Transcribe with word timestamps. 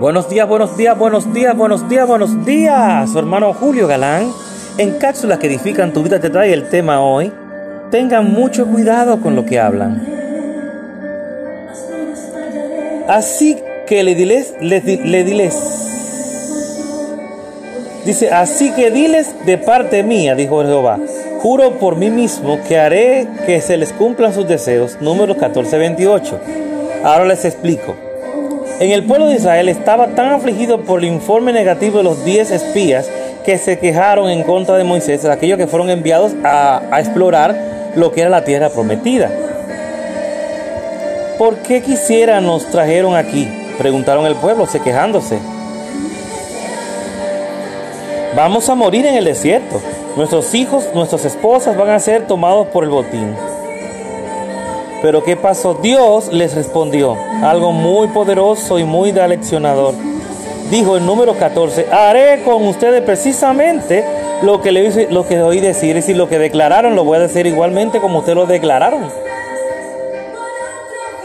Buenos 0.00 0.28
días, 0.28 0.46
buenos 0.46 0.76
días, 0.76 0.98
buenos 0.98 1.32
días, 1.32 1.56
buenos 1.56 1.88
días, 1.88 2.06
buenos 2.06 2.44
días. 2.44 3.10
Su 3.10 3.18
hermano 3.18 3.54
Julio 3.54 3.86
Galán, 3.86 4.30
en 4.76 4.98
cápsulas 4.98 5.38
que 5.38 5.46
edifican 5.46 5.92
tu 5.94 6.02
vida, 6.02 6.20
te 6.20 6.28
trae 6.28 6.52
el 6.52 6.68
tema 6.68 7.00
hoy. 7.00 7.32
Tengan 7.90 8.30
mucho 8.30 8.66
cuidado 8.66 9.20
con 9.22 9.34
lo 9.34 9.46
que 9.46 9.58
hablan. 9.58 10.06
Así 13.08 13.56
que 13.86 14.02
le 14.02 14.14
diles, 14.14 14.54
le, 14.60 14.80
le 14.80 15.24
diles. 15.24 15.54
Dice, 18.04 18.30
así 18.30 18.72
que 18.72 18.90
diles 18.90 19.34
de 19.46 19.56
parte 19.56 20.02
mía, 20.02 20.34
dijo 20.34 20.62
Jehová. 20.62 20.98
Juro 21.40 21.78
por 21.78 21.96
mí 21.96 22.10
mismo 22.10 22.58
que 22.68 22.78
haré 22.78 23.26
que 23.46 23.60
se 23.60 23.76
les 23.76 23.92
cumplan 23.92 24.34
sus 24.34 24.46
deseos. 24.46 24.98
Número 25.00 25.36
14, 25.36 25.78
28. 25.78 26.40
Ahora 27.02 27.24
les 27.24 27.44
explico. 27.44 28.05
En 28.78 28.90
el 28.90 29.04
pueblo 29.04 29.28
de 29.28 29.36
Israel 29.36 29.70
estaba 29.70 30.08
tan 30.08 30.32
afligido 30.32 30.82
por 30.82 30.98
el 30.98 31.06
informe 31.06 31.50
negativo 31.50 31.98
de 31.98 32.04
los 32.04 32.26
diez 32.26 32.50
espías 32.50 33.08
que 33.42 33.56
se 33.56 33.78
quejaron 33.78 34.28
en 34.28 34.42
contra 34.42 34.76
de 34.76 34.84
Moisés, 34.84 35.24
aquellos 35.24 35.56
que 35.56 35.66
fueron 35.66 35.88
enviados 35.88 36.32
a, 36.44 36.82
explorar 36.98 37.56
lo 37.94 38.12
que 38.12 38.20
era 38.20 38.28
la 38.28 38.44
tierra 38.44 38.68
prometida. 38.68 39.30
¿Por 41.38 41.56
qué 41.58 41.80
quisiera 41.80 42.42
nos 42.42 42.66
trajeron 42.66 43.16
aquí? 43.16 43.48
Preguntaron 43.78 44.26
el 44.26 44.34
pueblo, 44.34 44.66
se 44.66 44.80
quejándose. 44.80 45.38
Vamos 48.34 48.68
a 48.68 48.74
morir 48.74 49.06
en 49.06 49.14
el 49.14 49.24
desierto. 49.24 49.80
Nuestros 50.16 50.54
hijos, 50.54 50.84
nuestras 50.94 51.24
esposas 51.24 51.78
van 51.78 51.88
a 51.90 51.98
ser 51.98 52.26
tomados 52.26 52.66
por 52.66 52.84
el 52.84 52.90
botín. 52.90 53.34
Pero 55.02 55.22
¿qué 55.22 55.36
pasó? 55.36 55.74
Dios 55.74 56.32
les 56.32 56.54
respondió 56.54 57.16
algo 57.42 57.72
muy 57.72 58.08
poderoso 58.08 58.78
y 58.78 58.84
muy 58.84 59.10
aleccionador. 59.18 59.94
Dijo 60.70 60.96
el 60.96 61.06
número 61.06 61.34
14, 61.34 61.86
haré 61.92 62.42
con 62.42 62.66
ustedes 62.66 63.02
precisamente 63.02 64.04
lo 64.42 64.60
que, 64.60 64.72
le, 64.72 65.10
lo 65.10 65.26
que 65.26 65.40
oí 65.40 65.60
decir. 65.60 65.90
Es 65.96 66.06
decir, 66.06 66.16
lo 66.16 66.28
que 66.28 66.38
declararon 66.38 66.96
lo 66.96 67.04
voy 67.04 67.18
a 67.18 67.20
decir 67.20 67.46
igualmente 67.46 68.00
como 68.00 68.18
ustedes 68.18 68.36
lo 68.36 68.46
declararon. 68.46 69.08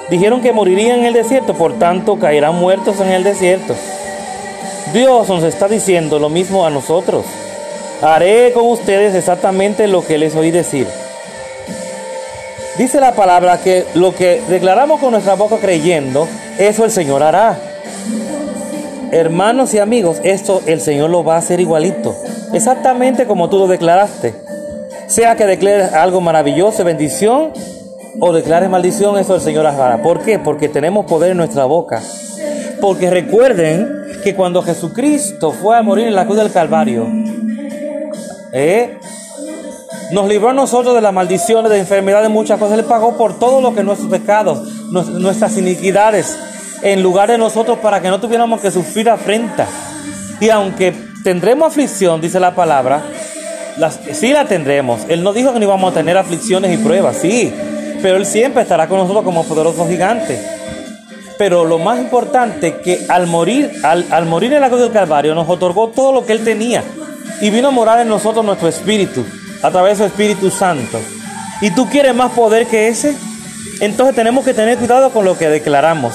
Dijeron 0.09 0.41
que 0.41 0.51
morirían 0.51 0.99
en 0.99 1.05
el 1.05 1.13
desierto, 1.13 1.53
por 1.53 1.79
tanto 1.79 2.19
caerán 2.19 2.55
muertos 2.55 2.99
en 2.99 3.09
el 3.09 3.23
desierto. 3.23 3.73
Dios 4.93 5.29
nos 5.29 5.43
está 5.43 5.69
diciendo 5.69 6.19
lo 6.19 6.27
mismo 6.27 6.65
a 6.65 6.69
nosotros. 6.69 7.25
Haré 8.01 8.51
con 8.51 8.67
ustedes 8.67 9.15
exactamente 9.15 9.87
lo 9.87 10.05
que 10.05 10.17
les 10.17 10.35
oí 10.35 10.51
decir. 10.51 10.87
Dice 12.77 12.99
la 12.99 13.11
palabra 13.11 13.57
que 13.57 13.85
lo 13.95 14.15
que 14.15 14.41
declaramos 14.49 14.99
con 14.99 15.11
nuestra 15.11 15.35
boca 15.35 15.57
creyendo, 15.57 16.27
eso 16.57 16.85
el 16.85 16.91
Señor 16.91 17.21
hará. 17.21 17.57
Hermanos 19.11 19.73
y 19.73 19.79
amigos, 19.79 20.21
esto 20.23 20.61
el 20.65 20.79
Señor 20.79 21.09
lo 21.09 21.23
va 21.23 21.35
a 21.35 21.39
hacer 21.39 21.59
igualito, 21.59 22.15
exactamente 22.53 23.25
como 23.25 23.49
tú 23.49 23.57
lo 23.57 23.67
declaraste. 23.67 24.33
Sea 25.07 25.35
que 25.35 25.45
declares 25.45 25.91
algo 25.93 26.21
maravilloso, 26.21 26.85
bendición, 26.85 27.51
o 28.19 28.31
declares 28.31 28.69
maldición, 28.69 29.17
eso 29.17 29.35
el 29.35 29.41
Señor 29.41 29.67
hará. 29.67 30.01
¿Por 30.01 30.21
qué? 30.21 30.39
Porque 30.39 30.69
tenemos 30.69 31.05
poder 31.05 31.31
en 31.31 31.37
nuestra 31.37 31.65
boca. 31.65 32.01
Porque 32.79 33.09
recuerden 33.09 33.89
que 34.23 34.33
cuando 34.33 34.61
Jesucristo 34.61 35.51
fue 35.51 35.77
a 35.77 35.81
morir 35.81 36.07
en 36.07 36.15
la 36.15 36.25
cruz 36.25 36.37
del 36.37 36.51
Calvario, 36.51 37.07
¿eh? 38.53 38.97
Nos 40.11 40.27
libró 40.27 40.49
a 40.49 40.53
nosotros 40.53 40.93
de 40.93 41.01
las 41.01 41.13
maldiciones, 41.13 41.71
de 41.71 41.79
enfermedades, 41.79 42.27
de 42.27 42.33
muchas 42.33 42.59
cosas. 42.59 42.77
Él 42.77 42.83
pagó 42.83 43.17
por 43.17 43.39
todo 43.39 43.61
lo 43.61 43.73
que 43.73 43.81
nuestros 43.81 44.09
pecados, 44.09 44.59
nuestras 44.91 45.57
iniquidades, 45.57 46.37
en 46.81 47.01
lugar 47.01 47.29
de 47.29 47.37
nosotros 47.37 47.79
para 47.79 48.01
que 48.01 48.09
no 48.09 48.19
tuviéramos 48.19 48.59
que 48.59 48.71
sufrir 48.71 49.09
afrenta. 49.09 49.67
Y 50.41 50.49
aunque 50.49 50.93
tendremos 51.23 51.69
aflicción, 51.69 52.19
dice 52.19 52.41
la 52.41 52.53
palabra, 52.53 53.03
sí 54.11 54.33
la 54.33 54.45
tendremos. 54.45 55.01
Él 55.07 55.23
no 55.23 55.31
dijo 55.31 55.53
que 55.53 55.59
no 55.59 55.65
íbamos 55.65 55.91
a 55.91 55.95
tener 55.95 56.17
aflicciones 56.17 56.77
y 56.77 56.83
pruebas, 56.83 57.15
sí, 57.15 57.53
pero 58.01 58.17
Él 58.17 58.25
siempre 58.25 58.63
estará 58.63 58.89
con 58.89 58.97
nosotros 58.97 59.23
como 59.23 59.45
poderoso 59.45 59.87
gigante. 59.87 60.41
Pero 61.37 61.63
lo 61.63 61.79
más 61.79 61.99
importante 61.99 62.81
que 62.83 63.05
al 63.07 63.27
morir, 63.27 63.71
al, 63.83 64.05
al 64.11 64.25
morir 64.25 64.51
en 64.51 64.61
la 64.61 64.67
cruz 64.67 64.81
del 64.81 64.91
Calvario, 64.91 65.33
nos 65.33 65.47
otorgó 65.47 65.87
todo 65.87 66.11
lo 66.11 66.25
que 66.25 66.33
Él 66.33 66.43
tenía 66.43 66.83
y 67.39 67.49
vino 67.49 67.69
a 67.69 67.71
morar 67.71 67.99
en 68.01 68.09
nosotros 68.09 68.43
nuestro 68.43 68.67
espíritu 68.67 69.25
a 69.61 69.71
través 69.71 69.99
del 69.99 70.07
Espíritu 70.07 70.49
Santo. 70.49 70.99
¿Y 71.61 71.71
tú 71.71 71.87
quieres 71.87 72.15
más 72.15 72.31
poder 72.31 72.67
que 72.67 72.87
ese? 72.87 73.15
Entonces 73.79 74.15
tenemos 74.15 74.43
que 74.45 74.53
tener 74.53 74.77
cuidado 74.77 75.11
con 75.11 75.25
lo 75.25 75.37
que 75.37 75.49
declaramos. 75.49 76.13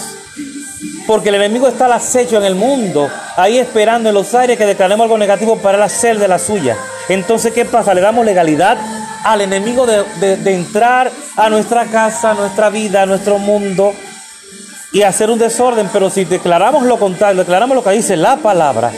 Porque 1.06 1.28
el 1.28 1.36
enemigo 1.36 1.68
está 1.68 1.86
al 1.86 1.92
acecho 1.92 2.36
en 2.36 2.44
el 2.44 2.56
mundo, 2.56 3.08
ahí 3.36 3.58
esperando 3.58 4.08
en 4.08 4.14
los 4.14 4.34
aires 4.34 4.58
que 4.58 4.66
declaremos 4.66 5.04
algo 5.04 5.18
negativo 5.18 5.56
para 5.58 5.84
hacer 5.84 6.18
de 6.18 6.26
la 6.26 6.38
suya. 6.38 6.76
Entonces, 7.08 7.52
¿qué 7.52 7.64
pasa? 7.64 7.94
Le 7.94 8.00
damos 8.00 8.24
legalidad 8.24 8.76
al 9.22 9.40
enemigo 9.40 9.86
de, 9.86 10.36
de 10.36 10.54
entrar 10.54 11.10
a 11.36 11.48
nuestra 11.48 11.84
casa, 11.86 12.32
a 12.32 12.34
nuestra 12.34 12.70
vida, 12.70 13.02
a 13.02 13.06
nuestro 13.06 13.38
mundo 13.38 13.94
y 14.92 15.02
hacer 15.02 15.30
un 15.30 15.38
desorden. 15.38 15.88
Pero 15.92 16.10
si 16.10 16.24
declaramos 16.24 16.84
lo 16.84 16.98
contrario, 16.98 17.42
declaramos 17.42 17.76
lo 17.76 17.84
que 17.84 17.90
dice 17.90 18.16
la 18.16 18.36
palabra, 18.36 18.92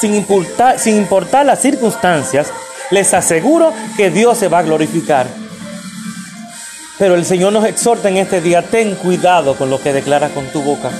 sin 0.00 0.14
importar, 0.14 0.78
sin 0.78 0.96
importar 0.96 1.46
las 1.46 1.60
circunstancias, 1.60 2.52
les 2.90 3.14
aseguro 3.14 3.72
que 3.96 4.10
Dios 4.10 4.38
se 4.38 4.48
va 4.48 4.58
a 4.58 4.62
glorificar. 4.62 5.26
Pero 6.98 7.14
el 7.14 7.24
Señor 7.24 7.52
nos 7.52 7.64
exhorta 7.64 8.08
en 8.08 8.18
este 8.18 8.40
día, 8.40 8.62
ten 8.62 8.94
cuidado 8.94 9.56
con 9.56 9.70
lo 9.70 9.80
que 9.80 9.92
declaras 9.92 10.30
con 10.32 10.46
tu 10.46 10.62
boca. 10.62 10.90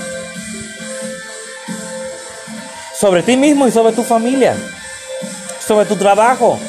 Sobre 2.99 3.23
ti 3.23 3.37
mismo 3.37 3.67
y 3.67 3.71
sobre 3.71 3.93
tu 3.93 4.03
familia, 4.03 4.55
sobre 5.65 5.85
tu 5.85 5.95
trabajo, 5.95 6.59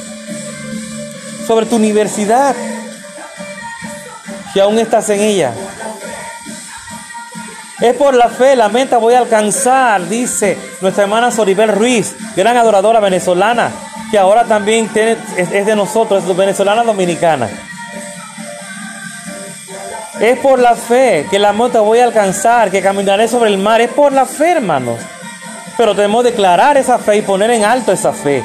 sobre 1.46 1.66
tu 1.66 1.76
universidad, 1.76 2.54
que 4.52 4.60
aún 4.60 4.78
estás 4.78 5.08
en 5.10 5.20
ella. 5.20 5.52
Es 7.80 7.94
por 7.94 8.14
la 8.14 8.28
fe, 8.28 8.56
la 8.56 8.68
meta 8.68 8.96
voy 8.96 9.14
a 9.14 9.18
alcanzar, 9.18 10.08
dice 10.08 10.56
nuestra 10.80 11.04
hermana 11.04 11.30
Soribel 11.30 11.72
Ruiz, 11.72 12.16
gran 12.34 12.56
adoradora 12.56 13.00
venezolana 13.00 13.85
que 14.10 14.18
ahora 14.18 14.44
también 14.44 14.90
es, 14.94 15.66
de 15.66 15.76
nosotros, 15.76 16.24
es 16.24 16.36
venezolana 16.36 16.82
dominicana. 16.84 17.48
Es 20.20 20.38
por 20.38 20.58
la 20.58 20.74
fe 20.74 21.26
que 21.30 21.38
la 21.38 21.52
meta 21.52 21.80
voy 21.80 21.98
a 21.98 22.04
alcanzar, 22.04 22.70
que 22.70 22.80
caminaré 22.80 23.28
sobre 23.28 23.50
el 23.50 23.58
mar. 23.58 23.80
Es 23.80 23.90
por 23.90 24.12
la 24.12 24.24
fe, 24.24 24.52
hermanos. 24.52 24.98
Pero 25.76 25.92
debemos 25.92 26.24
declarar 26.24 26.76
esa 26.76 26.98
fe 26.98 27.18
y 27.18 27.22
poner 27.22 27.50
en 27.50 27.64
alto 27.64 27.92
esa 27.92 28.12
fe. 28.12 28.42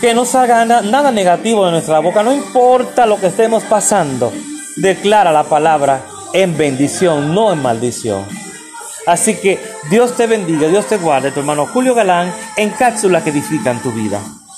Que 0.00 0.14
no 0.14 0.24
salga 0.24 0.64
na 0.64 0.80
nada 0.80 1.10
negativo 1.10 1.66
de 1.66 1.72
nuestra 1.72 1.98
boca. 1.98 2.22
No 2.22 2.32
importa 2.32 3.04
lo 3.04 3.20
que 3.20 3.26
estemos 3.26 3.62
pasando. 3.64 4.32
Declara 4.76 5.32
la 5.32 5.44
palabra 5.44 6.00
en 6.32 6.56
bendición, 6.56 7.34
no 7.34 7.52
en 7.52 7.60
maldición. 7.60 8.24
Así 9.06 9.34
que 9.34 9.60
Dios 9.90 10.16
te 10.16 10.26
bendiga, 10.26 10.68
Dios 10.68 10.86
te 10.86 10.96
guarde, 10.96 11.32
tu 11.32 11.40
hermano 11.40 11.66
Julio 11.66 11.94
Galán, 11.94 12.32
en 12.56 12.70
cápsulas 12.70 13.22
que 13.22 13.30
edifican 13.30 13.82
tu 13.82 13.92
vida. 13.92 14.20